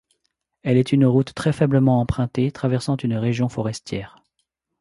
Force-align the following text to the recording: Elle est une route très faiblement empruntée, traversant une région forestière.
Elle 0.63 0.77
est 0.77 0.93
une 0.93 1.05
route 1.05 1.31
très 1.35 1.53
faiblement 1.53 1.99
empruntée, 1.99 2.51
traversant 2.51 2.95
une 2.97 3.13
région 3.13 3.49
forestière. 3.49 4.23